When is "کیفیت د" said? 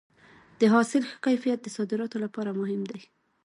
1.25-1.67